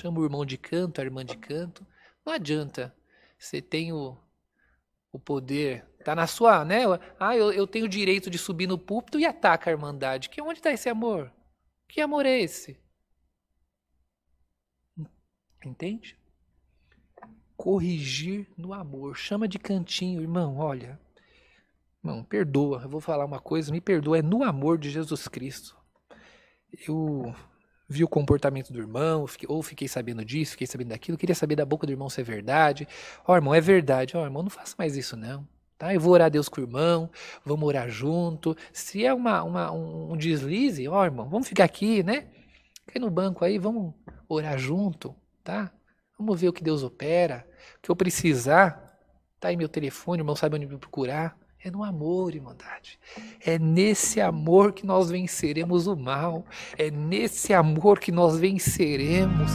chama 0.00 0.20
o 0.20 0.24
irmão 0.24 0.44
de 0.44 0.56
canto, 0.56 1.00
a 1.00 1.04
irmã 1.04 1.24
de 1.24 1.36
canto. 1.36 1.86
Não 2.24 2.32
adianta. 2.32 2.94
Você 3.38 3.62
tem 3.62 3.92
o, 3.92 4.16
o 5.12 5.18
poder, 5.18 5.84
tá 6.04 6.14
na 6.14 6.26
sua, 6.26 6.64
né? 6.64 6.82
Ah, 7.18 7.36
eu, 7.36 7.52
eu 7.52 7.66
tenho 7.66 7.86
o 7.86 7.88
direito 7.88 8.30
de 8.30 8.38
subir 8.38 8.66
no 8.66 8.78
púlpito 8.78 9.18
e 9.18 9.24
ataca 9.24 9.70
a 9.70 9.72
irmandade. 9.72 10.28
Que 10.28 10.42
onde 10.42 10.58
está 10.58 10.72
esse 10.72 10.88
amor? 10.88 11.32
Que 11.88 12.00
amor 12.00 12.26
é 12.26 12.40
esse? 12.40 12.78
Entende? 15.64 16.18
Corrigir 17.56 18.46
no 18.56 18.72
amor. 18.72 19.16
Chama 19.16 19.48
de 19.48 19.58
cantinho, 19.58 20.20
irmão, 20.20 20.58
olha. 20.58 21.00
Irmão, 22.02 22.22
perdoa. 22.24 22.82
Eu 22.82 22.88
vou 22.88 23.00
falar 23.00 23.24
uma 23.24 23.40
coisa, 23.40 23.72
me 23.72 23.80
perdoa. 23.80 24.18
É 24.18 24.22
no 24.22 24.44
amor 24.44 24.78
de 24.78 24.90
Jesus 24.90 25.26
Cristo. 25.26 25.76
Eu 26.86 27.34
vi 27.88 28.04
o 28.04 28.08
comportamento 28.08 28.72
do 28.72 28.78
irmão, 28.78 29.24
ou 29.48 29.62
fiquei 29.62 29.88
sabendo 29.88 30.24
disso, 30.24 30.52
fiquei 30.52 30.66
sabendo 30.66 30.88
daquilo, 30.88 31.16
queria 31.16 31.34
saber 31.34 31.56
da 31.56 31.64
boca 31.64 31.86
do 31.86 31.92
irmão 31.92 32.10
se 32.10 32.20
é 32.20 32.24
verdade. 32.24 32.86
Ó, 33.26 33.32
oh, 33.32 33.36
irmão, 33.36 33.54
é 33.54 33.60
verdade. 33.60 34.16
Ó, 34.16 34.22
oh, 34.22 34.24
irmão, 34.24 34.42
não 34.42 34.50
faça 34.50 34.74
mais 34.78 34.96
isso, 34.96 35.16
não. 35.16 35.48
Tá? 35.78 35.94
Eu 35.94 36.00
vou 36.00 36.12
orar 36.12 36.26
a 36.26 36.28
Deus 36.28 36.48
com 36.48 36.60
o 36.60 36.64
irmão, 36.64 37.10
vamos 37.44 37.66
orar 37.66 37.88
junto. 37.88 38.56
Se 38.72 39.04
é 39.04 39.14
uma, 39.14 39.42
uma 39.42 39.72
um 39.72 40.16
deslize, 40.16 40.86
ó, 40.88 41.00
oh, 41.00 41.04
irmão, 41.04 41.28
vamos 41.28 41.48
ficar 41.48 41.64
aqui, 41.64 42.02
né? 42.02 42.26
Aqui 42.86 42.98
no 42.98 43.10
banco 43.10 43.44
aí, 43.44 43.58
vamos 43.58 43.94
orar 44.28 44.58
junto, 44.58 45.14
tá? 45.42 45.72
Vamos 46.18 46.40
ver 46.40 46.48
o 46.48 46.52
que 46.52 46.62
Deus 46.62 46.82
opera. 46.82 47.46
O 47.78 47.82
que 47.82 47.90
eu 47.90 47.96
precisar, 47.96 48.98
tá 49.38 49.48
aí 49.48 49.56
meu 49.56 49.68
telefone, 49.68 50.20
irmão 50.20 50.36
sabe 50.36 50.56
onde 50.56 50.66
me 50.66 50.76
procurar. 50.76 51.38
É 51.62 51.70
no 51.70 51.82
amor, 51.82 52.34
irmandade. 52.34 52.98
É 53.44 53.58
nesse 53.58 54.20
amor 54.20 54.72
que 54.72 54.86
nós 54.86 55.10
venceremos 55.10 55.86
o 55.86 55.96
mal. 55.96 56.44
É 56.76 56.90
nesse 56.90 57.52
amor 57.52 57.98
que 57.98 58.12
nós 58.12 58.38
venceremos 58.38 59.50